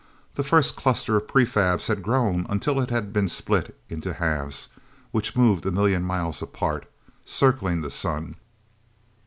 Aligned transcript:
The 0.33 0.43
first 0.43 0.75
cluster 0.75 1.15
of 1.15 1.27
prefabs 1.27 1.85
had 1.87 2.01
grown 2.01 2.47
until 2.49 2.79
it 2.81 2.89
had 2.89 3.13
been 3.13 3.27
split 3.27 3.79
into 3.87 4.13
halves, 4.13 4.69
which 5.11 5.37
moved 5.37 5.63
a 5.67 5.71
million 5.71 6.01
miles 6.01 6.41
apart, 6.41 6.87
circling 7.23 7.81
the 7.81 7.91
sun. 7.91 8.37